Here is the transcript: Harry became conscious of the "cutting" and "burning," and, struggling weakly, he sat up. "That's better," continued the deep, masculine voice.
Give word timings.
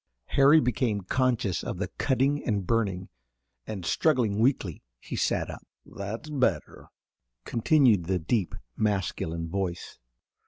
Harry 0.29 0.59
became 0.59 1.01
conscious 1.01 1.63
of 1.63 1.77
the 1.77 1.87
"cutting" 1.99 2.43
and 2.43 2.65
"burning," 2.65 3.07
and, 3.67 3.85
struggling 3.85 4.39
weakly, 4.39 4.81
he 4.99 5.15
sat 5.15 5.47
up. 5.47 5.61
"That's 5.85 6.27
better," 6.31 6.87
continued 7.45 8.05
the 8.05 8.17
deep, 8.17 8.55
masculine 8.75 9.47
voice. 9.47 9.99